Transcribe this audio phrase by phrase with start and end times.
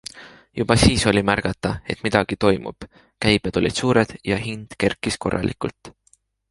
[0.59, 2.89] Juba siis oli märgata, et midagi toimub-
[3.27, 5.99] käibed olid suured ja hind kerkis korralikult.